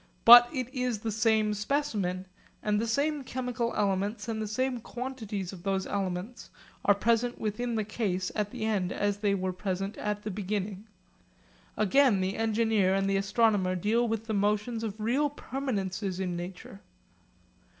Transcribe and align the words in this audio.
But 0.25 0.49
it 0.51 0.73
is 0.73 0.97
the 1.01 1.11
same 1.11 1.53
specimen; 1.53 2.25
and 2.63 2.81
the 2.81 2.87
same 2.87 3.23
chemical 3.23 3.71
elements 3.75 4.27
and 4.27 4.41
the 4.41 4.47
same 4.47 4.79
quantities 4.79 5.53
of 5.53 5.61
those 5.61 5.85
elements 5.85 6.49
are 6.83 6.95
present 6.95 7.37
within 7.39 7.75
the 7.75 7.83
case 7.83 8.31
at 8.33 8.49
the 8.49 8.65
end 8.65 8.91
as 8.91 9.21
were 9.21 9.53
present 9.53 9.95
at 9.99 10.23
the 10.23 10.31
beginning. 10.31 10.87
Again 11.77 12.19
the 12.19 12.35
engineer 12.35 12.95
and 12.95 13.07
the 13.07 13.17
astronomer 13.17 13.75
deal 13.75 14.07
with 14.07 14.25
the 14.25 14.33
motions 14.33 14.83
of 14.83 14.99
real 14.99 15.29
permanences 15.29 16.19
in 16.19 16.35
nature. 16.35 16.81